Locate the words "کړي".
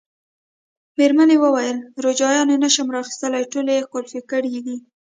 4.31-4.57